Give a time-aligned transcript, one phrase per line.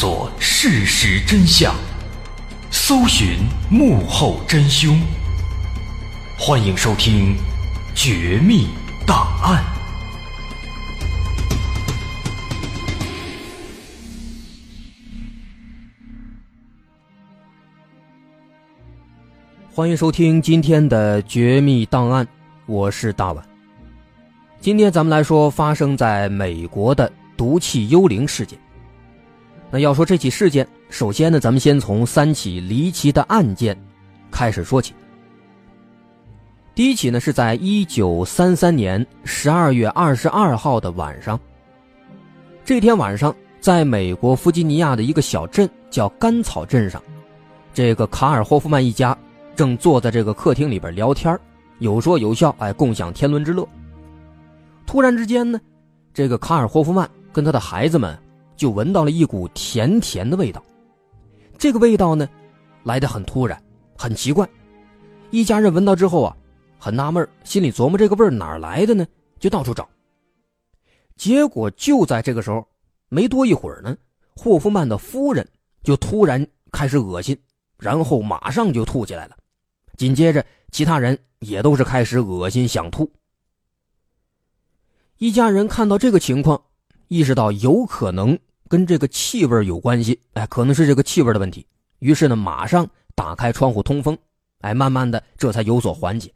[0.00, 1.74] 索事实真相，
[2.70, 3.36] 搜寻
[3.70, 4.98] 幕后真凶。
[6.38, 7.36] 欢迎收听
[7.94, 8.68] 《绝密
[9.06, 9.62] 档案》。
[19.70, 22.24] 欢迎收听今天的《绝密档案》，
[22.64, 23.44] 我是大碗。
[24.62, 28.58] 今天咱们来说发生在美国的毒气幽灵事件。
[29.70, 33.76] 那要说这起事件，首先呢，咱们先从三起离奇的案件
[34.30, 34.92] 开始说起。
[36.74, 41.38] 第一起呢，是在一九三三年十二月二十二号的晚上。
[42.64, 47.00] 这天晚上，在美国弗吉尼亚的一个小镇叫甘草镇上，
[47.72, 49.16] 这个卡尔霍夫曼一家
[49.54, 51.38] 正坐在这个客厅里边聊天
[51.78, 53.68] 有说有笑，哎，共享天伦之乐。
[54.84, 55.60] 突然之间呢，
[56.12, 58.18] 这个卡尔霍夫曼跟他的孩子们。
[58.60, 60.62] 就闻到了一股甜甜的味道，
[61.56, 62.28] 这个味道呢，
[62.82, 63.58] 来得很突然，
[63.96, 64.46] 很奇怪。
[65.30, 66.36] 一家人闻到之后啊，
[66.78, 69.06] 很纳闷，心里琢磨这个味儿哪儿来的呢？
[69.38, 69.88] 就到处找。
[71.16, 72.68] 结果就在这个时候，
[73.08, 73.96] 没多一会儿呢，
[74.36, 75.48] 霍夫曼的夫人
[75.82, 77.34] 就突然开始恶心，
[77.78, 79.38] 然后马上就吐起来了。
[79.96, 83.10] 紧接着，其他人也都是开始恶心想吐。
[85.16, 86.62] 一家人看到这个情况，
[87.08, 88.38] 意识到有可能。
[88.70, 91.66] 跟这个气味有关系，哎，可能是这个气味的问题。
[91.98, 94.16] 于是呢，马上打开窗户通风，
[94.60, 96.32] 哎，慢慢的这才有所缓解。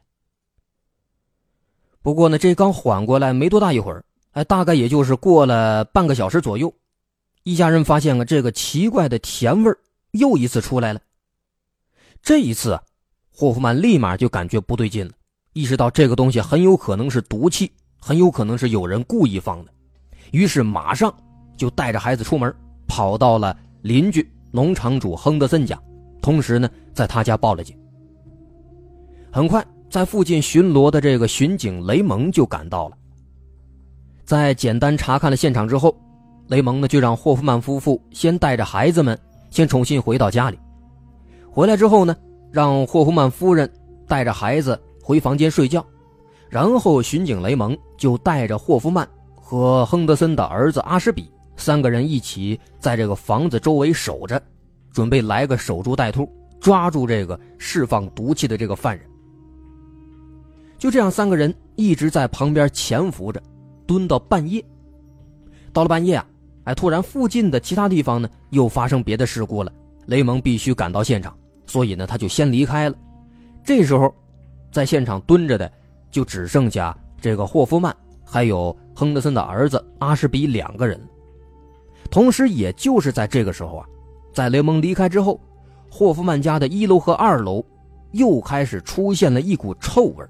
[2.02, 6.74] 不过呢，这刚缓过来没多大一会儿，哎，大概也就是过了半个小时左右，
[7.44, 9.72] 一家人发现了这个奇怪的甜味
[10.10, 11.00] 又一次出来了。
[12.20, 12.82] 这一次，啊
[13.30, 15.12] 霍夫曼立马就感觉不对劲了，
[15.52, 19.72] 意识到这个东西很有可能是毒气，很有可能是有人故意放的，
[20.32, 21.14] 于是马上。
[21.56, 22.54] 就带着孩子出门，
[22.86, 25.78] 跑到了邻居农场主亨德森家，
[26.22, 27.76] 同时呢，在他家报了警。
[29.30, 32.96] 很快，在附近巡逻的这个巡警雷蒙就赶到了。
[34.24, 35.94] 在简单查看了现场之后，
[36.48, 39.18] 雷蒙呢就让霍夫曼夫妇先带着孩子们
[39.50, 40.58] 先重新回到家里。
[41.50, 42.16] 回来之后呢，
[42.50, 43.70] 让霍夫曼夫人
[44.06, 45.84] 带着孩子回房间睡觉，
[46.48, 54.40] 然后巡警雷蒙就带着霍夫曼和亨德森的儿子阿什比三个人一起在这个房子周围守着，
[54.92, 56.28] 准备来个守株待兔，
[56.60, 59.06] 抓住这个释放毒气的这个犯人。
[60.78, 63.42] 就这样，三个人一直在旁边潜伏着。
[63.86, 64.64] 蹲到半夜，
[65.70, 66.26] 到了半夜啊，
[66.64, 69.70] 哎，突然附近的其他地方呢又发生别的事故了，
[70.06, 71.36] 雷蒙必须赶到现场，
[71.66, 72.96] 所以呢他就先离开了。
[73.62, 74.14] 这时候，
[74.72, 75.70] 在现场蹲着的
[76.10, 80.98] 就只剩下这个霍夫曼还有亨德森的儿子阿什比两个人。
[82.10, 83.86] 同时，也就是在这个时候啊，
[84.32, 85.40] 在雷蒙离开之后，
[85.90, 87.64] 霍夫曼家的一楼和二楼
[88.12, 90.24] 又开始出现了一股臭味。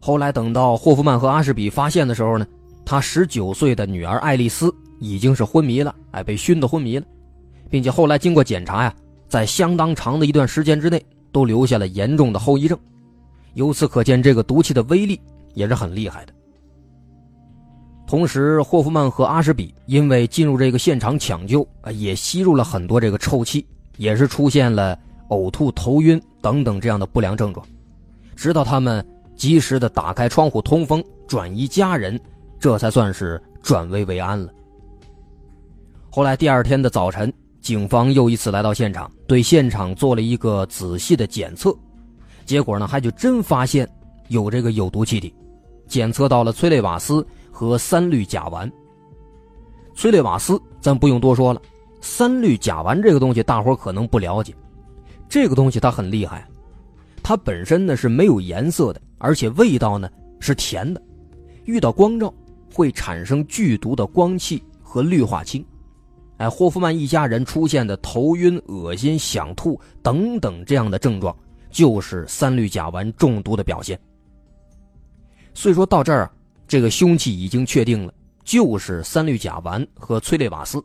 [0.00, 2.46] 后来等到霍夫曼和阿什比发现的时候呢，
[2.84, 7.04] 他十九岁的女儿爱丽丝已经是昏迷了，哎，被熏得昏迷了，
[7.68, 8.94] 并且后来经过检查呀，
[9.28, 12.78] 在相当长的一段时间之内都留下了严重的后遗症。
[13.54, 15.20] 由此可见，这个毒气的威力
[15.54, 16.32] 也是很厉害的。
[18.06, 23.66] 同时，霍夫曼和阿什比因为进入这个现场抢救啊，也吸入了很多这个臭气，
[23.96, 24.98] 也是出现了
[25.30, 27.66] 呕吐、头晕等等这样的不良症状，
[28.34, 29.04] 直到他们。
[29.36, 32.18] 及时的打开窗户通风，转移家人，
[32.58, 34.50] 这才算是转危为安了。
[36.08, 37.30] 后来第二天的早晨，
[37.60, 41.76] 警方又一次来到现场，对现场做了一个仔细的检测，
[42.46, 43.86] 结果呢，还就真发现
[44.28, 45.34] 有这个有毒气体，
[45.86, 47.22] 检测到了催泪瓦斯
[47.56, 48.70] 和三氯甲烷。
[49.94, 51.62] 催泪瓦斯咱不用多说了，
[52.02, 54.54] 三氯甲烷这个东西大伙可能不了解，
[55.26, 56.46] 这个东西它很厉害。
[57.22, 60.06] 它本身呢是没有颜色的，而且味道呢
[60.38, 61.00] 是甜的，
[61.64, 62.32] 遇到光照
[62.74, 65.64] 会产生剧毒的光气和氯化氢。
[66.36, 71.34] 哎，霍夫曼一家人出现的头晕、恶心、想吐等等这样的症状，
[71.70, 73.98] 就是三氯甲烷中毒的表现。
[75.54, 76.30] 所以说到这儿，
[76.66, 78.12] 这个凶器已经确定了，
[78.44, 80.84] 就是三氯甲烷和催泪瓦斯。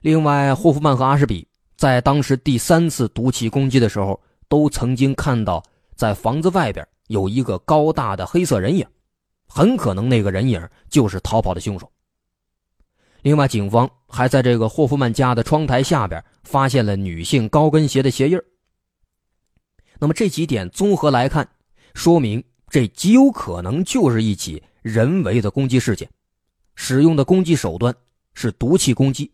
[0.00, 1.46] 另外，霍夫曼和阿什比
[1.76, 4.20] 在当时第三次毒气攻击的时候。
[4.50, 5.62] 都曾经看到，
[5.94, 8.84] 在房子外边有一个高大的黑色人影，
[9.46, 11.88] 很可能那个人影就是逃跑的凶手。
[13.22, 18.36] 另外，警方还在这个霍夫曼家的窗台下边发现了女性高跟鞋的鞋印
[20.00, 21.48] 那么这几点综合来看，
[21.94, 26.08] 说明这极有可能就是一起人为的攻击事件，
[26.74, 27.94] 使用的攻击手段
[28.32, 29.30] 是毒气攻击，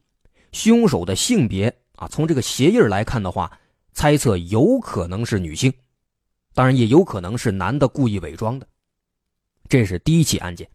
[0.51, 3.49] 凶手的性别啊，从这个鞋印来看的话。
[3.99, 5.73] 猜测有可能是女性，
[6.53, 8.69] 当然也有可能是男的故意伪装的。
[9.71, 10.69] 这是第一起案件。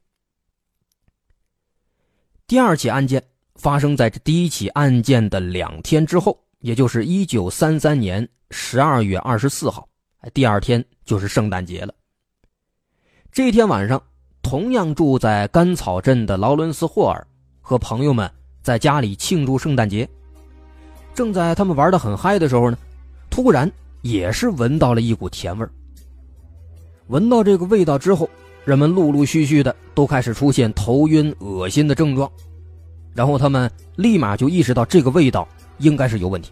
[2.47, 3.23] 第二起案件
[3.53, 9.87] 发生在这第一起案件的两天之后，也就是一九三三年十二月二十四号。
[10.33, 11.93] 第二天就是圣诞节了。
[13.33, 14.03] 这天晚上，
[14.41, 17.25] 同样住在甘草镇的劳伦斯·霍尔
[17.61, 18.29] 和朋友们
[18.61, 20.05] 在家里庆祝圣诞节。
[21.13, 22.77] 正在他们玩的很嗨的时候呢。
[23.29, 25.65] 突然，也是闻到了一股甜味
[27.07, 28.29] 闻到这个味道之后，
[28.65, 32.29] 人们陆陆续续的都开始出现头晕、恶心的症状。
[33.13, 36.51] 然后他们立马就意识到这个味道应该是有问题，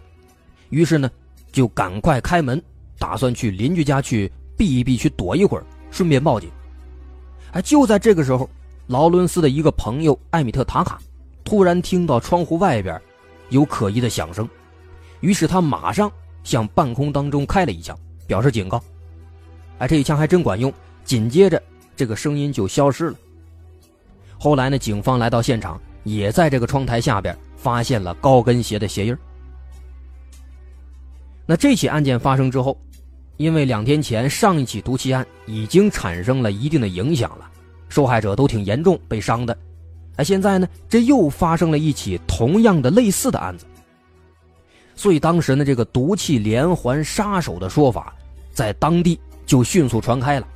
[0.70, 1.10] 于是呢，
[1.52, 2.62] 就赶快开门，
[2.98, 6.50] 打算去邻居家去避一避，去躲一会儿，顺便报警。
[7.52, 8.48] 哎，就在这个时候，
[8.86, 11.00] 劳伦斯的一个朋友艾米特·塔卡
[11.44, 13.00] 突然听到窗户外边
[13.48, 14.48] 有可疑的响声，
[15.20, 16.10] 于是他马上。
[16.42, 17.94] 向半空当中开了一枪，
[18.26, 18.82] 表示警告。
[19.76, 20.72] 哎，这一枪还真管用。
[21.04, 21.62] 紧接着，
[21.94, 23.16] 这个声音就消失了。
[24.38, 29.14] 后来呢，警方来到现场，也在这个窗台下边发现了高跟鞋的鞋印。
[31.44, 32.74] 那这起案件发生之后，
[33.40, 37.50] 因为两天前上一起毒气案已经产生了一定的影响了，
[37.88, 39.56] 受害者都挺严重，被伤的。
[40.16, 43.64] 哎，现在呢，这又发生了一起同样的类似的案子。
[44.94, 48.14] 所以当时呢，这个毒气连环杀手的说法，
[48.52, 50.46] 在当地就迅速传开了。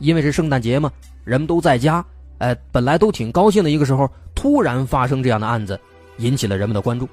[0.00, 0.90] 因为是圣诞节嘛，
[1.22, 2.04] 人们都在家，
[2.38, 5.78] 哎，本来都挺高兴的一个时候，突然发生这样的案子，
[6.18, 7.08] 引起了人们的关注。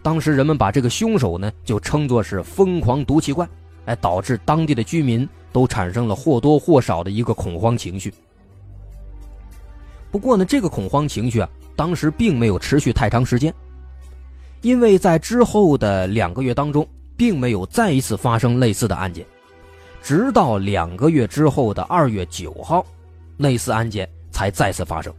[0.00, 3.46] 当时人们把这个凶手呢，就称作是疯狂毒气怪，
[3.86, 8.12] 哎，导致当地的居民都产生了或多或少的一个恐慌情绪。
[10.10, 13.52] 不过呢，这个恐慌情绪啊，当时并没有持续太长时间。
[14.62, 19.24] 因为在之后的两个月当中，并没有再一次发生类似的案件，
[20.02, 22.84] 直到两个月之后的二月九号，
[23.36, 25.12] 类似案件才再次发生。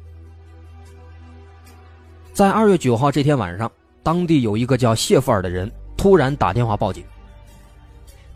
[2.33, 3.71] 在二月九号这天晚上，
[4.03, 7.03] 当地有一个叫谢富尔的人突然打电话报警。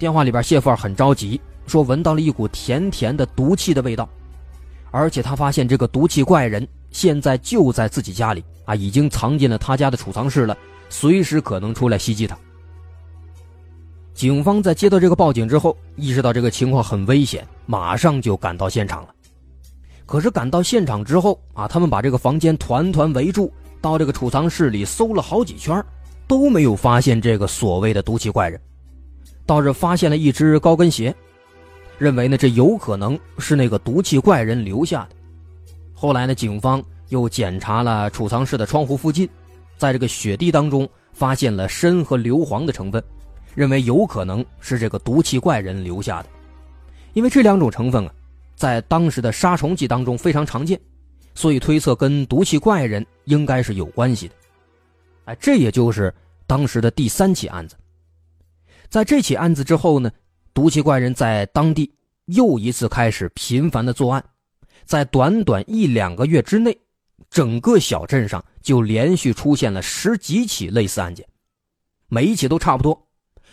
[0.01, 4.09] 电话里边，谢富尔很着急，说闻到了一股甜甜的毒气的味道，
[4.89, 10.57] 而且他发现这个毒气怪人现在就在自己家里啊，已经藏进了他家的储藏室了，
[10.89, 12.35] 随时可能出来袭击他。
[14.15, 19.09] 警方在接到这个报警之后，意识到这个情况很危险，马上就赶到现场了。
[20.07, 23.53] 可是赶到现场之后啊，他们把这个房间团团围住。
[23.79, 25.83] 到这个储藏室里搜了好几圈，
[26.27, 28.59] 都没有发现这个所谓的毒气怪人，
[29.51, 31.13] 倒是发现了一只高跟鞋，
[31.97, 35.15] 认为呢这有可能是那个毒气怪人留下的。
[35.93, 39.27] 后来呢，警方又检查了储藏室的窗户附近，
[39.77, 43.03] 在这个雪地当中发现了砷和硫磺的成分，
[43.53, 46.29] 认为有可能是这个毒气怪人留下的，
[47.11, 48.13] 因为这两种成分啊，
[48.55, 50.79] 在当时的杀虫剂当中非常常见。
[51.35, 54.33] 所以推测跟毒气怪人应该是有关系的，
[55.25, 56.13] 哎，这也就是
[56.47, 57.75] 当时的第三起案子。
[58.91, 60.11] 在这起案子之后呢，
[60.53, 61.89] 毒气怪人在当地
[62.25, 64.21] 又一次开始频繁的作案，
[64.83, 66.77] 在短短一两个月之内，
[67.29, 71.25] 整个小镇上就连续出现了十几起类似案件，
[72.09, 73.07] 每一起都差不多，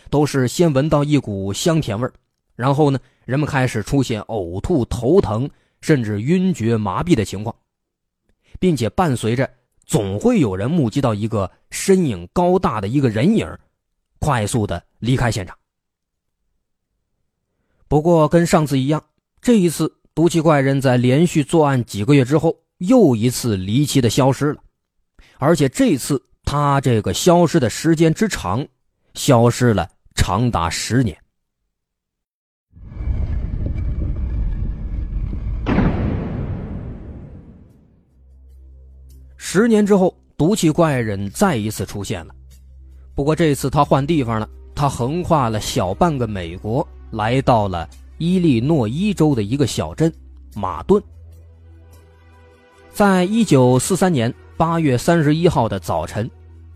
[0.09, 2.05] 都是先闻到一股香甜味
[2.53, 7.55] 然后呢，人们开始出现呕吐、头疼，甚至晕厥、麻痹的情况。
[8.59, 9.49] 并且伴随着，
[9.85, 13.47] 总会有人目击到一个身影高大的一个人影，
[14.19, 15.57] 快速的离开现场。
[17.87, 19.03] 不过跟上次一样，
[19.41, 24.61] 这一次毒气怪人在连续作案几个月之后，又一次离奇的消失了，
[25.39, 28.67] 而且这次他这个消失的时间之长，
[29.15, 31.17] 消失了长达十年。
[39.35, 42.35] 十年之后，毒气怪人再一次出现了。
[43.19, 47.85] 不过这次他换地方了，他横跨了小半个美国，来到了
[48.17, 50.09] 伊利诺伊州的一个小镇
[50.55, 51.03] 马顿。
[52.93, 56.31] 在一九四三年八月三十一号的早晨，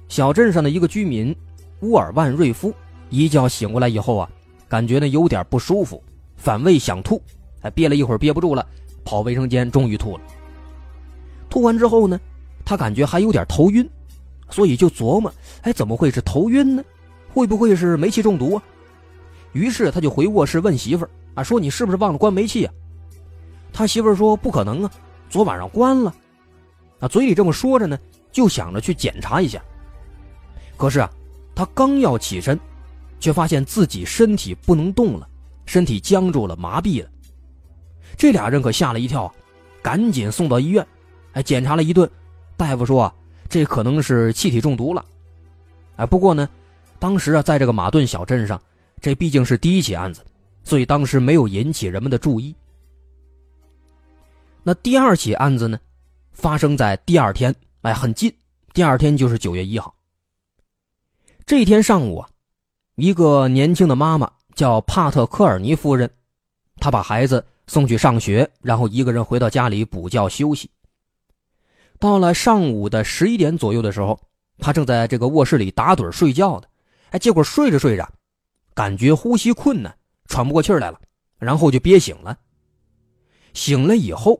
[0.09, 1.33] 小镇上的一个居民
[1.79, 2.73] 乌尔万瑞夫
[3.09, 4.29] 一觉醒过来以后啊，
[4.67, 6.03] 感觉呢有点不舒服，
[6.35, 7.21] 反胃想吐，
[7.61, 8.67] 哎，憋了一会儿憋不住了，
[9.05, 10.23] 跑卫生间，终于吐了。
[11.49, 12.19] 吐完之后呢？
[12.65, 13.89] 他感觉还有点头晕，
[14.53, 15.33] 所以就琢磨：
[15.63, 16.83] 哎，怎么会是头晕呢？
[17.33, 18.63] 会不会是煤气中毒啊？
[19.51, 22.71] 于是他就回卧室问媳妇儿：“啊，说你是不是忘了关煤气啊？”
[23.73, 24.91] 他媳妇儿说：“不可能啊，
[25.27, 26.13] 昨晚上关了。”
[27.01, 27.97] 啊，嘴里这么说着呢，
[28.31, 29.59] 就想着去检查一下。
[30.77, 31.09] 可是啊，
[31.55, 32.59] 他刚要起身，
[33.19, 35.27] 却发现自己身体不能动了，
[35.65, 37.09] 身体僵住了，麻痹了。
[38.15, 39.33] 这俩人可吓了一跳，
[39.81, 40.85] 赶紧送到医院，
[41.31, 42.07] 哎，检查了一顿。
[42.55, 43.15] 大夫说啊，
[43.53, 45.05] 这可能是气体中毒了。
[45.97, 46.49] 哎，不过呢，
[46.97, 48.59] 当时啊，在这个马顿小镇上，
[48.99, 50.25] 这毕竟是第一起案子，
[50.63, 52.55] 所以当时没有引起人们的注意。
[54.63, 55.79] 那第二起案子呢，
[56.31, 58.33] 发生在第二天，哎，很近，
[58.73, 59.93] 第二天就是九月一号。
[61.45, 62.27] 这天上午啊，
[62.95, 66.09] 一个年轻的妈妈叫帕特科尔尼夫人，
[66.77, 70.67] 她把孩子送去上学，然后一个人回到家里补觉休息。
[72.03, 74.19] 到了上午的十一点左右的时候，
[74.57, 76.63] 他正在这个卧室里打盹睡觉呢。
[77.11, 78.05] 哎，结果睡着睡着，
[78.73, 79.95] 感觉呼吸困难，
[80.27, 80.99] 喘不过气来了，
[81.39, 82.37] 然后就憋醒了。
[83.53, 84.37] 醒了以后，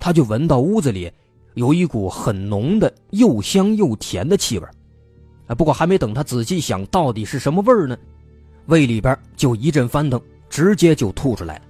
[0.00, 1.08] 他就闻到屋子里
[1.54, 4.66] 有一股很浓的又香又甜的气味。
[5.46, 7.96] 哎，不过还没等他仔细想到底是什么味儿呢，
[8.66, 10.20] 胃里边就一阵翻腾，
[10.50, 11.62] 直接就吐出来了。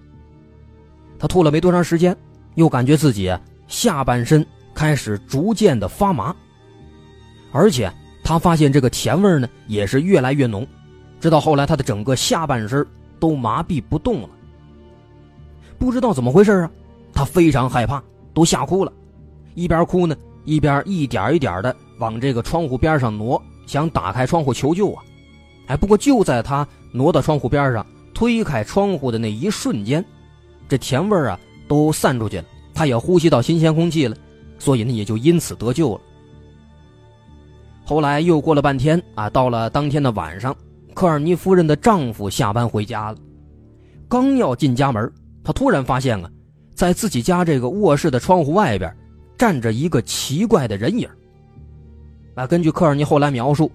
[1.18, 2.16] 他吐了没多长时间，
[2.54, 3.30] 又感觉自己
[3.68, 4.42] 下半身。
[4.76, 6.36] 开始逐渐的发麻，
[7.50, 7.90] 而且
[8.22, 10.66] 他发现这个甜味呢也是越来越浓，
[11.18, 12.86] 直到后来他的整个下半身
[13.18, 14.28] 都麻痹不动了。
[15.78, 16.70] 不知道怎么回事啊，
[17.14, 18.02] 他非常害怕，
[18.34, 18.92] 都吓哭了，
[19.54, 20.14] 一边哭呢
[20.44, 25.02] 一边一点一点的往这个窗户边上挪，想打开窗户求救啊！
[25.68, 30.04] 哎，不过就在他挪到窗户边上推开窗户的那一瞬间，
[30.68, 34.14] 这甜味啊都散出去了，他也呼吸到新鲜空气了。
[34.58, 36.00] 所以呢，也就因此得救了。
[37.84, 40.56] 后来又过了半天啊，到了当天的晚上，
[40.94, 43.18] 科尔尼夫人的丈夫下班回家了，
[44.08, 45.12] 刚要进家门，
[45.44, 46.30] 他突然发现啊，
[46.74, 48.92] 在自己家这个卧室的窗户外边，
[49.38, 51.08] 站着一个奇怪的人影。
[52.34, 53.70] 啊，根据科尔尼后来描述，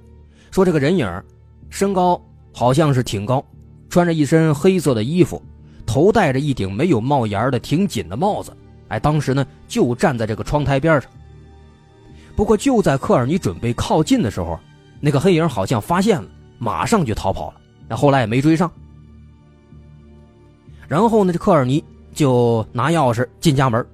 [0.51, 1.23] 说这个人影
[1.69, 2.21] 身高
[2.53, 3.43] 好像是挺高，
[3.89, 5.41] 穿着一身黑色的衣服，
[5.85, 8.51] 头戴着一顶没有帽檐的挺紧的帽子。
[8.91, 11.09] 哎，当时呢就站在这个窗台边上。
[12.35, 14.59] 不过就在科尔尼准备靠近的时候，
[14.99, 16.27] 那个黑影好像发现了，
[16.59, 17.61] 马上就逃跑了。
[17.87, 18.69] 那后来也没追上。
[20.89, 21.81] 然后呢，这科尔尼
[22.13, 23.85] 就拿钥匙进家门。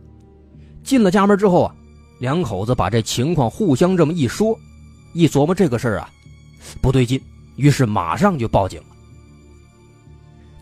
[0.84, 1.76] 进了家门之后啊，
[2.20, 4.58] 两口子把这情况互相这么一说，
[5.14, 6.10] 一琢磨这个事儿啊，
[6.82, 7.22] 不对劲，
[7.56, 8.88] 于是马上就报警了。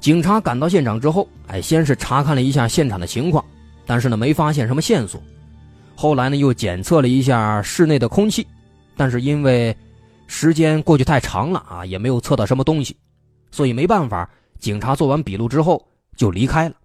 [0.02, 3.44] 警察赶到现场之后，哎，先是查看了一下现场的情况，
[3.86, 5.22] 但是呢，没发现什么线索。
[5.96, 8.46] 后来呢，又检测了一下室内的空气，
[8.98, 9.76] 但是因为
[10.28, 12.98] 时间过去太长了啊，也没有测到什么东西，
[13.52, 14.30] 所以没办法。
[14.60, 16.76] 警察做完笔录之后就离开了。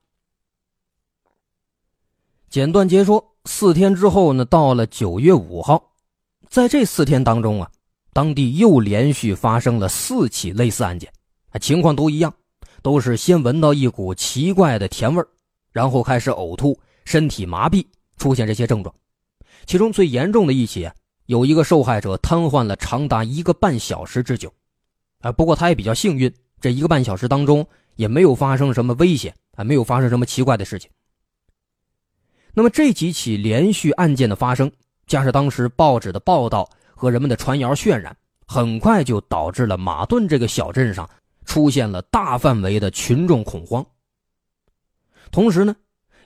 [2.50, 5.82] 简短截说，四天之后呢，到了九月五号，
[6.48, 7.70] 在这四天当中啊，
[8.12, 11.10] 当地又连续发生了四起类似案件，
[11.60, 12.32] 情况都一样。
[12.82, 15.22] 都是先闻到一股奇怪的甜味
[15.70, 18.94] 然后开始呕吐、身体麻痹，出现这些症状。
[19.66, 20.90] 其中最严重的一起，
[21.26, 24.52] 有一个受害者瘫痪了长达一个半小时之久。
[25.20, 27.66] 啊，不过他也比较幸运，这一个半小时当中
[27.96, 30.90] 也没有发生什么危险，啊，没有发生什么奇怪的事情。
[32.54, 34.70] 那么这几起连续案件的发生，
[35.06, 38.16] 加上当时报纸的报道和人们的传谣渲染，
[38.46, 41.08] 很快就导致了马顿这个小镇上。
[41.46, 43.84] 出现了大范围的群众恐慌，
[45.32, 45.74] 同时呢，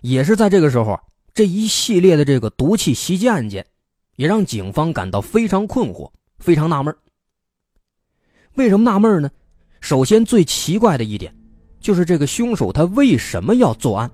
[0.04, 1.00] 也是在这个时候，
[1.32, 3.64] 这一系列的这个毒气袭击案件，
[4.16, 6.94] 也让警方感到非常困惑、非常纳闷。
[8.56, 9.30] 为什么纳闷呢？
[9.80, 11.34] 首先最奇怪的一点，
[11.80, 14.11] 就是这个凶手他为什么要作案，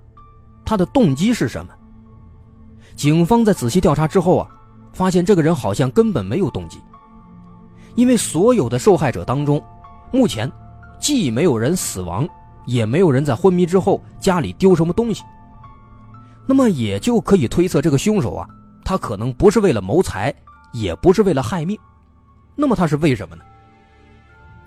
[0.64, 1.74] 他的动机是什么？
[2.94, 4.48] 警方在仔细调查之后啊，
[4.92, 6.78] 发现这个人好像根本没有动机，
[7.96, 9.60] 因为所有的受害者当中，
[10.12, 10.48] 目前。
[11.00, 12.28] 既没有人死亡，
[12.66, 15.24] 也没有人在昏迷之后家里丢什么东西，
[16.46, 18.48] 那么也就可以推测这个凶手啊，
[18.84, 20.34] 他可能不是为了谋财，
[20.72, 21.78] 也不是为了害命，
[22.56, 23.42] 那么他是为什么呢？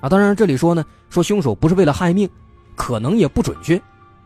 [0.02, 2.30] 啊，当然这里说呢，说凶手不是为了害命，
[2.76, 3.82] 可能也不准确，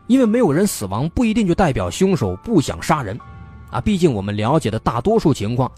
[0.06, 3.18] 因为没有人死亡不一定就代表凶手不想杀人，
[3.70, 5.70] 啊，毕竟我们了解的大多数情况，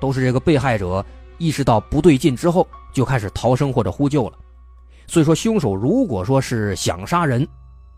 [0.00, 1.04] 都是这个被害者
[1.38, 4.38] 意识到不对劲之后就开始逃生或者呼救了。
[5.06, 7.46] 所以说，凶手如果说是想杀人，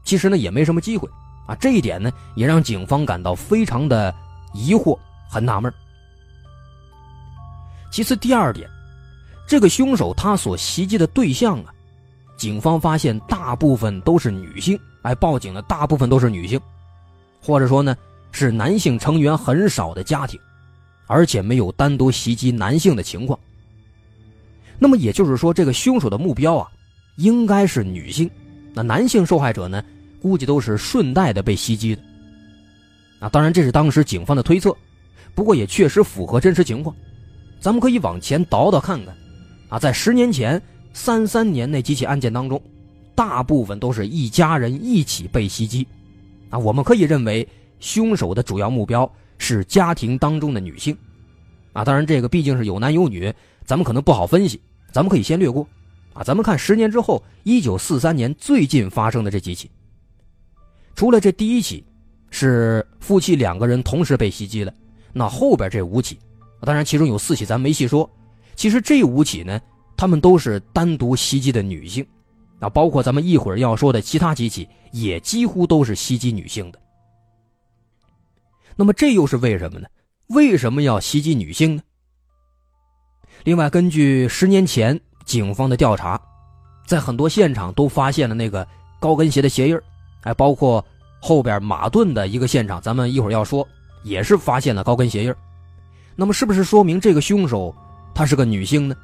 [0.03, 1.09] 其实呢也没什么机会
[1.47, 1.55] 啊。
[1.55, 4.15] 这一点呢也让警方感到非常的
[4.53, 5.73] 疑惑，很纳闷。
[7.91, 8.69] 其次，第二点，
[9.47, 11.73] 这个凶手他所袭击的对象啊，
[12.37, 16.61] 警方发现大部分都是女性，哎，报警的大部分都是女性，
[17.41, 17.97] 或者说呢
[18.33, 20.39] 是男性成员很少的家庭，
[21.07, 23.39] 而且没有单独袭击男性的情况。
[24.79, 26.69] 那么也就是说，这个凶手的目标啊。
[27.17, 28.31] 应该是女性，
[28.75, 29.83] 那男性受害者呢？
[30.21, 32.03] 估计都是顺带的被袭击的。
[33.19, 34.77] 啊，当然这是当时警方的推测，
[35.35, 36.95] 不过也确实符合真实情况。
[37.61, 39.17] 咱们可以往前倒倒看看，
[39.71, 40.61] 啊，在十年前
[40.93, 42.61] 三三年那几起案件当中，
[43.15, 45.87] 大部分都是一家人一起被袭击。
[46.51, 47.49] 啊，我们可以认为
[47.81, 50.97] 凶手的主要目标是家庭当中的女性。
[51.73, 53.33] 啊，当然这个毕竟是有男有女，
[53.65, 54.61] 咱们可能不好分析，
[54.93, 55.67] 咱们可以先略过。
[56.13, 59.71] 啊，咱们看十年之后，一九四三年最近发生的这几起，
[60.97, 61.85] 除了这第一起
[62.31, 64.75] 是夫妻两个人同时被袭击了，
[65.13, 66.19] 那后边这五起，
[66.63, 68.11] 当然其中有四起咱没细说，
[68.57, 69.61] 其实这五起呢，
[69.97, 72.05] 他们都是单独袭击的女性，
[72.59, 76.81] 啊，包括咱们一会儿要说的其他几起，也几乎都是袭击女性的。
[78.75, 79.87] 那么这又是为什么呢？
[80.29, 81.83] 为什么要袭击女性呢？
[83.45, 85.01] 另外，根据十年前。
[85.27, 86.21] 警方的调查，
[86.87, 88.65] 在很多现场都发现了那个
[89.01, 89.77] 高跟鞋的鞋印
[90.21, 90.85] 还包括
[91.21, 93.67] 后边马顿的一个现场，咱们一会儿要说，
[94.03, 95.35] 也是发现了高跟鞋印
[96.15, 97.75] 那么是不是说明这个凶手
[98.15, 98.97] 她是个女性呢？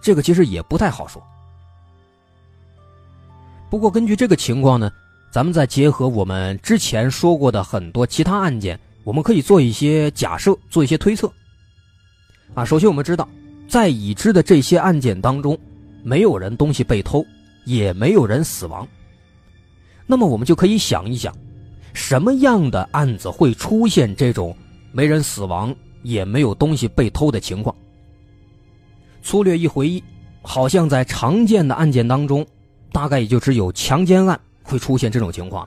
[0.00, 1.22] 这个其实也不太好说。
[3.68, 4.90] 不过根据这个情况呢，
[5.30, 11.30] 咱们再结合我们之前说过的很多其他案件，我们可以做一些假设，做一些推测。
[12.54, 13.28] 啊，首先我们知道。
[13.68, 15.56] 在已知的这些案件当中，
[16.02, 17.24] 没有人东西被偷，
[17.64, 18.84] 也没有人死亡。
[20.10, 21.32] 那么我们就可以想一想，
[21.92, 24.52] 什么样的案子会出现这种
[24.90, 27.72] 没人死亡也没有东西被偷的情况？
[29.22, 30.02] 粗略一回忆，
[30.42, 32.44] 好像在常见的案件当中，
[32.90, 35.62] 大概也就只有强奸案会出现这种情况。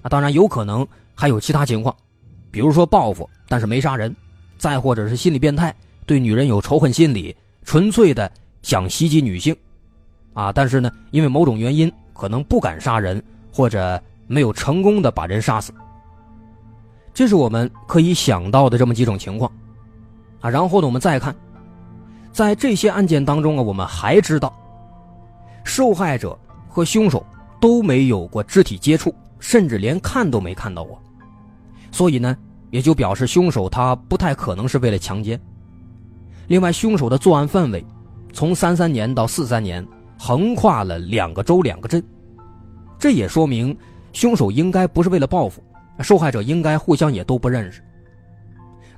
[0.00, 1.94] 啊，当然有可能还有其他情况，
[2.50, 4.16] 比如说报复但是没杀人，
[4.56, 5.74] 再或者是心理变态。
[6.06, 9.54] 对女人有仇恨心理，纯粹的想袭击女性，
[10.32, 13.22] 啊，但是呢，因为某种原因，可能不敢杀人，
[13.56, 15.72] 或者没有成功的把人杀死。
[17.14, 19.50] 这是我们可以想到的这么几种情况，
[20.42, 21.34] 啊，然后呢，我们再看，
[22.30, 24.54] 在这些案件当中啊，我们还知道，
[25.64, 26.38] 受害者
[26.68, 27.24] 和凶手
[27.58, 31.00] 都没有过肢体接触，甚至连看都没看到过，
[31.90, 32.36] 所以呢，
[32.70, 35.40] 也就表示凶手他不太可能是为了强奸。
[36.48, 37.82] 另外，凶手的作案范围
[38.34, 39.82] 从三三年到四三年，
[40.18, 42.04] 横跨了两个州两个镇，
[42.98, 43.76] 这也说明
[44.12, 45.62] 凶手应该不是为了报复。
[46.02, 47.82] 受害者应该互相也都不认识，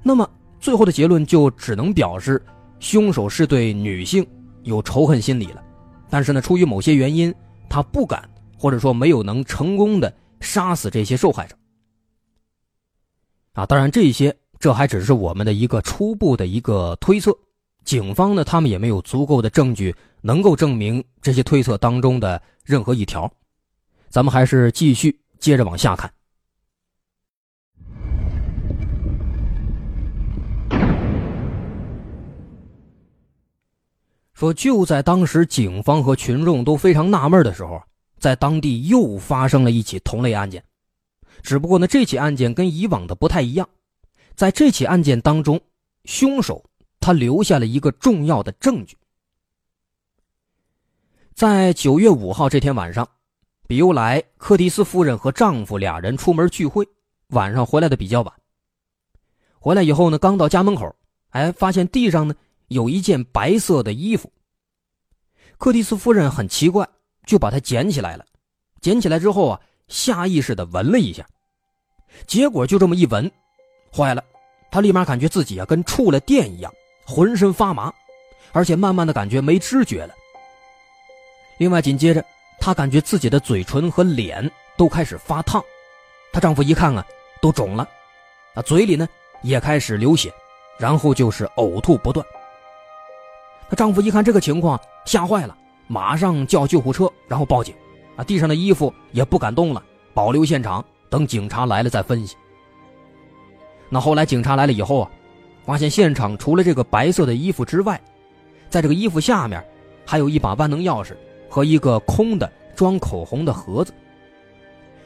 [0.02, 2.44] 那么最后的结论就只能表示，
[2.80, 4.26] 凶手是对女性
[4.64, 5.62] 有仇恨心理了，
[6.10, 7.32] 但是呢，出于某些原因，
[7.68, 11.54] 他不敢或者说没有能成功的杀死这些受害者。
[13.52, 17.32] 啊，当然这些这还只是我们的一个初步的一个推测，
[17.84, 23.30] 警方呢他们也没有足够的证据能够证明这些推测当中的任何一条，
[24.08, 26.12] 咱们还是继续接着往下看。
[34.32, 37.82] 说就在当时，警方和群众都非常纳闷的时候，
[38.20, 40.62] 在当地又发生了一起同类案件，
[41.42, 43.68] 只不过呢，这起案件跟以往的不太一样，
[44.36, 45.60] 在这起案件当中，
[46.04, 46.64] 凶手
[47.00, 48.96] 他留下了一个重要的证据。
[51.34, 53.08] 在九月五号这天晚上，
[53.68, 56.88] 比尤莱柯蒂斯夫人和丈夫俩人出门聚会，
[57.28, 58.32] 晚上回来的比较晚。
[59.60, 60.96] 回来以后呢，刚到家门口，
[61.28, 62.34] 哎，发现地上呢。
[62.68, 64.30] 有一件白色的衣服，
[65.56, 66.86] 柯蒂斯夫人很奇怪，
[67.24, 68.26] 就把它捡起来了。
[68.82, 71.26] 捡起来之后啊，下意识的闻了一下，
[72.26, 73.30] 结果就这么一闻，
[73.90, 74.22] 坏了，
[74.70, 76.70] 她立马感觉自己啊跟触了电一样，
[77.06, 77.90] 浑身发麻，
[78.52, 80.14] 而且慢慢的感觉没知觉了。
[81.56, 82.22] 另外紧接着，
[82.60, 85.62] 她感觉自己的嘴唇和脸都开始发烫，
[86.32, 87.04] 她丈夫一看啊，
[87.40, 87.88] 都肿了，
[88.54, 89.08] 啊嘴里呢
[89.42, 90.32] 也开始流血，
[90.78, 92.24] 然后就是呕吐不断。
[93.70, 97.74] 她丈夫一看这个情况，吓坏了，马上叫救护车，然后报警。
[98.16, 99.80] 啊，地上的衣服也不敢动了，
[100.12, 102.36] 保留现场，等警察来了再分析。
[103.88, 105.10] 那后来警察来了以后啊，
[105.64, 108.00] 发现现场除了这个白色的衣服之外，
[108.68, 109.64] 在这个衣服下面，
[110.04, 111.16] 还有一把万能钥匙
[111.48, 113.92] 和一个空的装口红的盒子。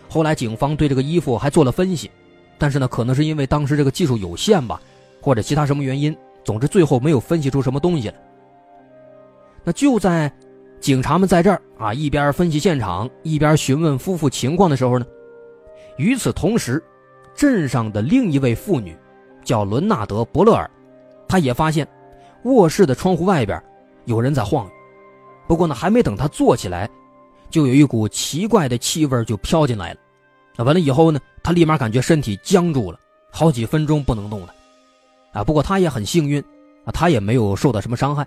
[0.09, 2.11] 后来警方对这个衣服还做了分析，
[2.59, 4.81] 但是呢，可能是因为当时这个技术有限吧，
[5.21, 8.15] 或者其他什么原因，总之最后没有分析出什么东西来。
[9.65, 10.31] 那就在
[10.81, 15.07] 警察们在这儿啊，一边分析现场，一边询问夫妇情况的时候呢，
[15.97, 16.83] 与此同时，
[17.35, 18.95] 镇上的另一位妇女
[19.45, 20.71] 叫伦纳德·伯勒尔，
[21.27, 21.89] 她也发现
[22.43, 23.63] 卧室的窗户外边
[24.05, 24.73] 有人在晃悠。
[25.47, 26.89] 不过呢，还没等他坐起来，
[27.51, 30.01] 就有一股奇怪的气味就飘进来了。
[30.57, 32.99] 那完了以后呢，他立马感觉身体僵住了，
[33.31, 34.55] 好几分钟不能动了。
[35.33, 36.43] 啊，不过他也很幸运，
[36.85, 38.27] 啊，她也没有受到什么伤害。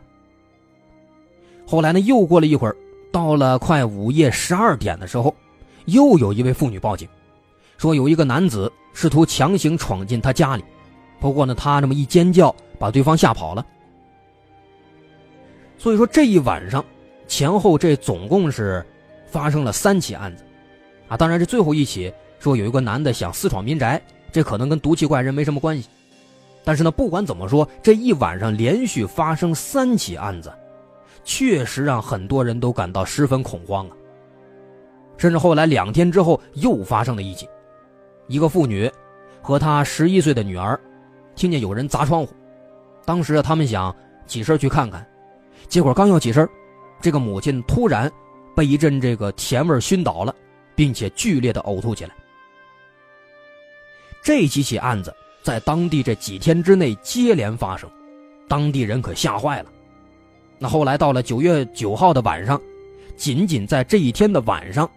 [1.68, 2.00] 后来呢？
[2.00, 2.76] 又过了一会儿，
[3.12, 5.36] 到了快午夜十二点的时候，
[5.86, 7.08] 又有一位妇女报警，
[7.78, 10.64] 说有一个男子试图强行闯进她家里。
[11.20, 13.66] 不过呢，她那么一尖叫，把对方吓跑了。
[15.78, 16.84] 所以说这一晚上
[17.28, 18.86] 前后这总共是
[19.26, 20.44] 发生了三起案子，
[21.08, 25.90] 啊，当然这最后一起说有一个男的想私闯民宅，这可能跟毒气怪人没什么关系。
[26.64, 30.52] 但是呢，不管怎么说，这一晚上连续发生三起案子。
[31.28, 33.98] 确实让很多人都感到十分恐慌啊！
[35.18, 37.50] 甚至后来两天之后又发生了一起，
[38.28, 38.88] 一个妇女
[39.42, 40.80] 和她十一岁的女儿
[41.36, 42.32] 听见有人砸窗户，
[43.06, 43.96] 当时啊他们想
[44.28, 45.04] 起身去看看，
[45.68, 46.48] 结果刚要起身，
[47.02, 48.12] 这个母亲突然
[48.56, 50.34] 被一阵这个甜味熏倒了，
[50.76, 52.16] 并且剧烈的呕吐起来。
[54.24, 57.90] 这几起案子在当地这几天之内接连发生，
[58.48, 59.72] 当地人可吓坏了。
[60.58, 62.60] 那后来到了九月九号的晚上，
[63.16, 64.90] 仅仅在这一天的晚上，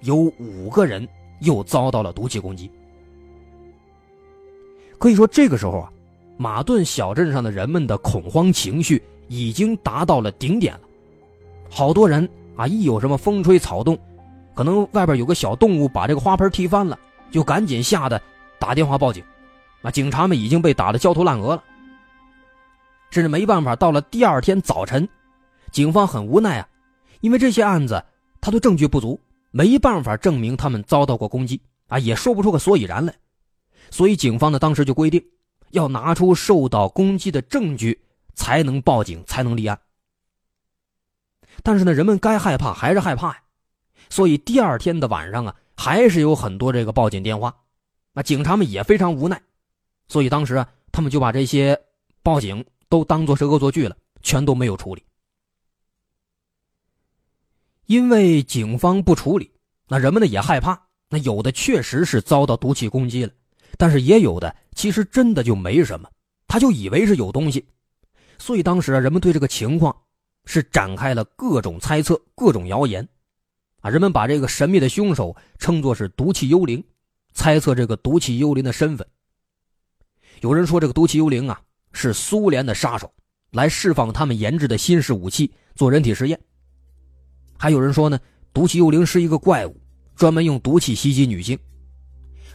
[0.00, 1.06] 有五个人
[1.40, 2.70] 又遭到了毒气攻击。
[4.96, 5.92] 可以说，这个时候啊，
[6.38, 10.83] 马顿小镇上的人们的恐慌情绪已经达到了顶点了。
[11.70, 13.98] 好多人啊，一有什么风吹草动，
[14.54, 16.98] 可能外边有个小动物把这个花盆踢翻了，
[17.30, 18.20] 就赶紧吓得
[18.58, 19.22] 打电话报警。
[19.82, 21.62] 那警察们已经被打得焦头烂额了。
[23.10, 25.08] 甚至没办法，到了第二天早晨，
[25.70, 26.68] 警方很无奈啊，
[27.20, 28.02] 因为这些案子
[28.40, 33.14] 他都证据不足，没办法证明他们遭到过攻击啊，也说不出个所以然来，
[33.90, 35.22] 所以警方呢当时就规定，
[35.70, 38.00] 要拿出受到攻击的证据
[38.34, 39.78] 才能报警，才能立案。
[41.62, 43.42] 但是呢，人们该害怕还是害怕呀，
[44.10, 47.54] 所以第二天的晚上啊，还是有很多这个报警电话，
[48.12, 49.40] 那警察们也非常无奈，
[50.08, 51.80] 所以当时啊，他们就把这些
[52.22, 55.02] 报警都当作是恶作剧了，全都没有处理。
[57.86, 59.50] 因为警方不处理，
[59.88, 60.80] 那人们呢也害怕。
[61.10, 63.32] 那有的确实是遭到毒气攻击了，
[63.76, 66.10] 但是也有的其实真的就没什么，
[66.48, 67.64] 他就以为是有东西。
[68.38, 69.94] 所以当时啊，人们对这个情况
[70.44, 73.06] 是展开了各种猜测、各种谣言。
[73.80, 76.82] 啊，人们把这个神秘的凶手称作是毒气幽灵，
[77.34, 79.06] 猜测这个毒气幽灵的身份。
[80.40, 81.60] 有人说这个毒气幽灵啊
[81.92, 83.12] 是苏联的杀手，
[83.52, 86.40] 来释放他们研制的新式武器做人体实验。
[87.58, 88.18] 还有人说呢，
[88.52, 89.80] 毒气幽灵是一个怪物，
[90.16, 91.58] 专门用毒气袭击女性。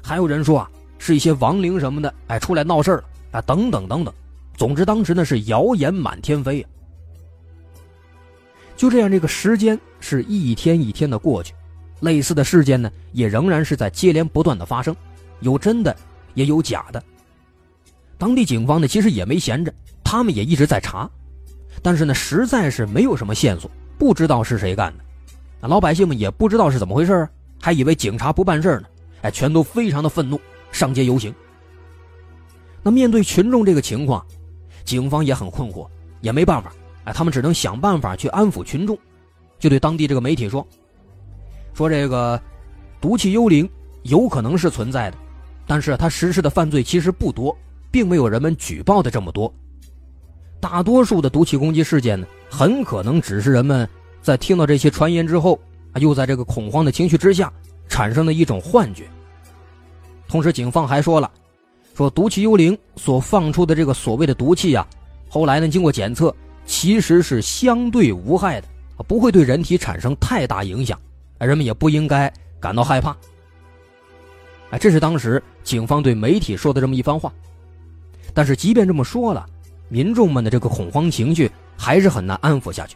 [0.02, 4.13] 还有人说啊，是一些亡灵什么的，哎，出来闹事了啊，等等等等。
[4.58, 6.67] 总之，当时呢是谣言满天飞呀。
[8.80, 11.54] 就这样，这个时间是一天一天的过去，
[12.00, 14.96] 类似的事件呢也仍然是在接连不断的发生，
[15.42, 15.94] 有真的，
[16.34, 17.04] 也有假的。
[18.18, 21.10] 当地警方呢其实也没闲着，他们也一直在查，
[21.84, 25.68] 但是呢实在是没有什么线索，不知道是谁干的。
[25.68, 27.28] 老百姓们也不知道是怎么回事
[27.60, 28.88] 还以为警察不办事呢，
[29.24, 30.39] 哎，全都非常的愤怒，
[30.72, 31.36] 上街游行。
[32.82, 34.26] 那面对群众这个情况，
[34.86, 35.86] 警方也很困惑，
[36.22, 36.72] 也没办法。
[37.13, 38.98] 他们只能想办法去安抚群众，
[39.58, 40.65] 就对当地这个媒体说
[41.74, 42.41] ：“说这个
[43.02, 43.69] 毒气幽灵
[44.04, 45.17] 有可能是存在的，
[45.65, 47.56] 但是他实施的犯罪其实不多，
[47.89, 49.54] 并没有人们举报的这么多。
[50.60, 53.88] 大多数的毒气攻击事件呢，很可能只是人们
[54.22, 55.60] 在听到这些传言之后，
[55.95, 57.52] 又在这个恐慌的情绪之下
[57.88, 59.08] 产生的一种幻觉。
[60.28, 61.32] 同时，警方还说了，
[61.95, 64.86] 说毒气幽灵所放出的这个所谓的毒气呀，
[65.30, 66.36] 后来呢经过检测。”
[66.69, 68.67] 其实是相对无害的，
[69.08, 70.97] 不会对人体产生太大影响，
[71.39, 73.17] 人们也不应该感到害怕。
[74.69, 77.34] 哎，这是当时警方对媒体说的这么一番话。
[78.36, 79.43] 但是即便这么说了，
[79.89, 82.95] 民众们的这个恐慌情绪还是很难安抚下去。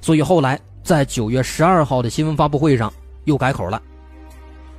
[0.00, 2.90] 所以后来在九月十二号的新闻发布会上
[3.24, 3.80] 又改口了。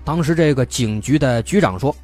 [0.03, 1.95] 当时这个警局的局长说：“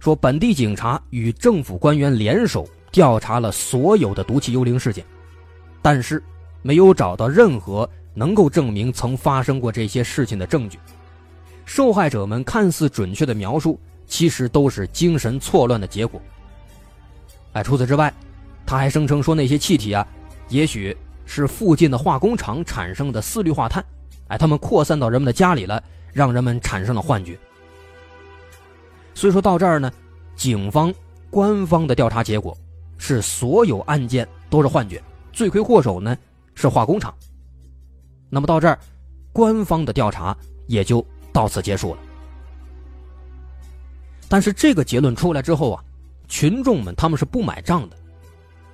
[0.00, 5.04] 说本地警察与政府官员联手。”调查了所有的毒气幽灵事件，
[5.82, 6.22] 但是
[6.62, 10.78] 没有找到任何能够证明曾发生过这些事情的证据。
[11.64, 16.20] 受害者们看似准确的描述，其实都是精神错乱的结果。
[17.52, 18.12] 哎，除此之外，
[18.64, 20.06] 他还声称说那些气体啊，
[20.48, 20.96] 也许
[21.26, 23.84] 是附近的化工厂产生的四氯化碳。
[24.28, 27.38] 哎，他们扩散到人们的家里了，让人们产生了幻觉。
[29.14, 29.92] 所以说到这儿呢，
[30.36, 30.92] 警方
[31.30, 32.56] 官方的调查结果。
[32.98, 36.16] 是所有案件都是幻觉，罪魁祸首呢
[36.54, 37.14] 是化工厂。
[38.28, 38.78] 那么到这儿，
[39.32, 42.00] 官方的调查也就到此结束了。
[44.28, 45.82] 但是这个结论出来之后啊，
[46.28, 47.96] 群众们他们是不买账的，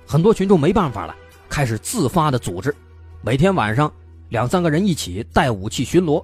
[0.05, 1.15] 很多群众没办法了，
[1.47, 2.75] 开始自发的组织，
[3.21, 3.89] 每天晚上
[4.27, 6.21] 两三个人一起带武器巡逻。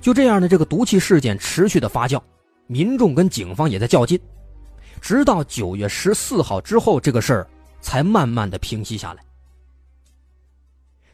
[0.00, 2.18] 就这样的这个毒气事件持续的发酵，
[2.68, 4.18] 民众跟警方也在较劲。
[5.00, 7.48] 直到九月十四号之后，这个事儿
[7.80, 9.22] 才慢慢的平息下来。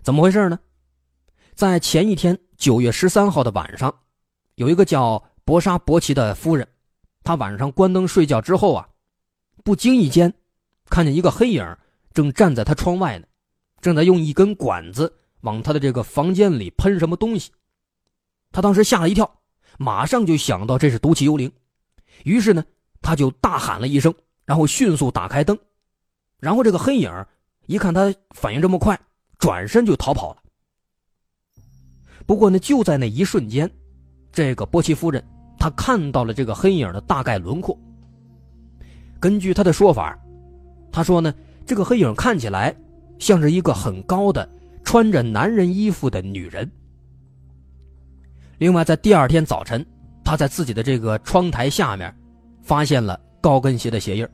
[0.03, 0.59] 怎么回事呢？
[1.55, 3.95] 在前一天九月十三号的晚上，
[4.55, 6.67] 有一个叫博沙博奇的夫人，
[7.23, 8.89] 她晚上关灯睡觉之后啊，
[9.63, 10.33] 不经意间
[10.89, 11.77] 看见一个黑影
[12.13, 13.27] 正站在她窗外呢，
[13.81, 17.53] 正在用一根管子往她的这个房间里喷什么东西。
[18.51, 19.41] 她当时吓了一跳，
[19.79, 21.53] 马上就想到这是毒气幽灵，
[22.25, 22.65] 于是呢。
[23.03, 24.15] 他就大喊了一声，
[24.47, 25.59] 然后迅速打开灯，
[26.39, 27.11] 然后这个黑影
[27.67, 28.99] 一看他反应这么快，
[29.39, 30.43] 转身就逃跑了。
[32.25, 33.69] 不过呢，就在那一瞬间，
[34.33, 35.23] 这个波奇夫人
[35.59, 37.77] 她看到了这个黑影的大概轮廓。
[39.19, 40.17] 根据她的说法，
[40.93, 41.35] 她说呢，
[41.67, 42.75] 这个黑影看起来
[43.19, 44.49] 像是一个很高的
[44.85, 46.71] 穿着男人衣服的女人。
[48.59, 49.85] 另外，在第二天早晨，
[50.25, 52.15] 她在自己的这个窗台下面。
[52.63, 54.27] 发现了高跟鞋的鞋印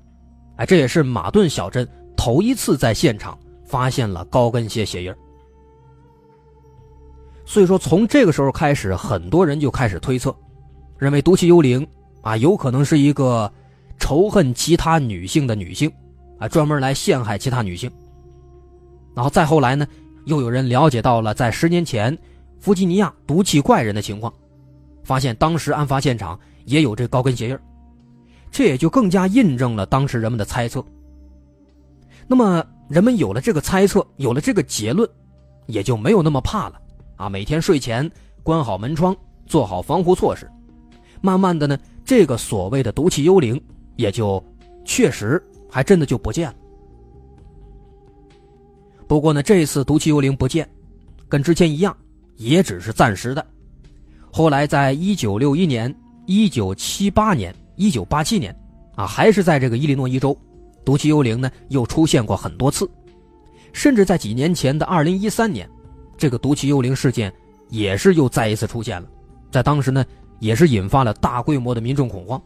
[0.57, 5.15] 哎，这也是马顿小镇头一次在现场发现了高跟鞋鞋印
[7.45, 10.35] 所以说，从这个时候开始，很多人就开始推测，
[10.99, 11.87] 认为毒气幽灵
[12.21, 13.51] 啊，有可能是一个
[13.99, 15.91] 仇恨其他女性的女性，
[16.39, 17.91] 啊，专门来陷害其他女性。
[19.15, 19.87] 然后再后来呢，
[20.27, 22.17] 又有人了解到了在十年前
[22.61, 24.31] 弗吉尼亚毒气怪人的情况，
[25.03, 27.59] 发现当时案发现场也有这高跟鞋印
[28.51, 30.85] 这也就更加印证了当时人们的猜测。
[32.27, 35.09] 那么，人们有了这个猜测，有了这个结论，
[35.67, 36.81] 也就没有那么怕了
[37.17, 37.29] 啊！
[37.29, 38.11] 每天睡前
[38.43, 40.51] 关好门窗，做好防护措施，
[41.21, 43.59] 慢慢的呢，这个所谓的毒气幽灵
[43.97, 44.43] 也就
[44.85, 46.55] 确实还真的就不见了。
[49.07, 50.69] 不过呢，这次毒气幽灵不见，
[51.29, 51.97] 跟之前一样，
[52.37, 53.47] 也只是暂时的。
[54.31, 55.95] 后来，在一九六一年、
[56.27, 58.55] 一九七八年、一九八七年，
[58.97, 60.37] 啊，还是在这个伊利诺伊州，
[60.85, 62.91] 毒气幽灵呢又出现过很多次，
[63.73, 65.67] 甚至在几年前的二零一三年，
[66.17, 67.33] 这个毒气幽灵事件
[67.71, 69.09] 也是又再一次出现了，
[69.51, 70.05] 在当时呢，
[70.41, 72.43] 也是引发了大规模的民众恐慌。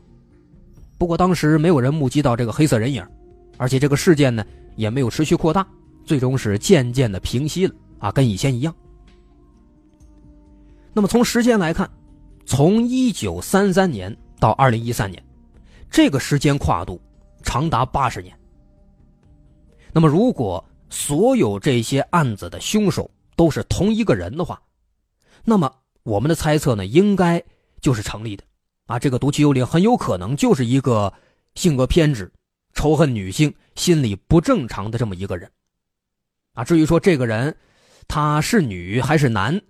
[0.99, 3.05] 不过当时没有人目击到这个黑色人影，
[3.57, 4.45] 而且这个事件呢
[4.77, 5.67] 也没有持续扩大。
[6.05, 8.75] 最终是渐渐的平息了啊，跟以前一样。
[10.93, 11.89] 那么从时间来看，
[12.45, 15.25] 从一九三三年到二零一三年，
[15.89, 17.01] 这个时间跨度
[17.45, 18.37] 长达八十年。
[19.93, 24.61] 那么如果所有这些案子的凶手都是同一个人的话，
[25.45, 27.41] 那么我们的猜测呢，应该
[27.81, 28.43] 就是成立的
[28.87, 28.99] 啊。
[28.99, 31.13] 这个毒气幽灵很有可能就是一个
[31.55, 32.29] 性格偏执、
[32.75, 35.49] 仇恨女性、心理不正常的这么一个人。
[36.55, 37.57] 啊，至于说这个人
[38.09, 39.63] 他是女还是男，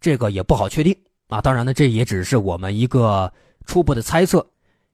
[0.00, 0.92] 这个也不好确定
[1.28, 1.40] 啊。
[1.40, 3.32] 当然呢，这也只是我们一个
[3.66, 4.48] 初步的猜测，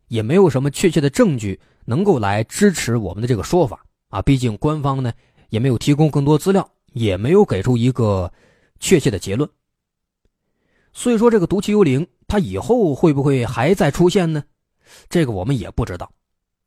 [0.09, 4.21] 也没有什么确切的证据能够来支持我们的这个说法啊。
[4.21, 5.13] 毕竟官方呢
[5.51, 8.33] 也没有提供更多资料，也没有给出一个
[8.81, 9.49] 确切的结论。
[10.93, 14.43] 所以说，这个毒气幽灵它以后会不会还在出现呢？
[15.09, 16.13] 这个我们也不知道，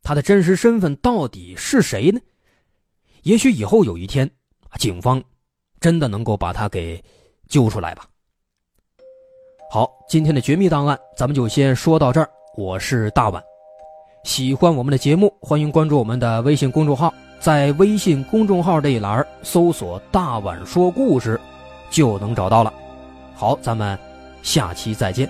[0.01, 2.21] 他的真实身份到底是谁呢？
[3.23, 4.31] 也许以后有一天。
[4.77, 5.23] 警方
[5.79, 7.01] 真的能够把他给
[7.47, 8.05] 揪出来吧？
[9.75, 12.29] 好，今天的绝密档案咱们就先说到这儿。
[12.55, 13.43] 我是大碗，
[14.23, 21.37] 喜欢我们的节目，欢迎关注我们的微信公众号，在微信公众号这一栏搜索“大碗说故事”，
[21.91, 22.73] 就能找到了。
[23.35, 23.99] 好，咱们
[24.41, 25.29] 下期再见。